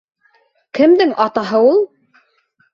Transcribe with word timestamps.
«КЕМДЕҢ 0.79 1.13
АТАҺЫ 1.27 1.63
УЛ?» 1.69 1.81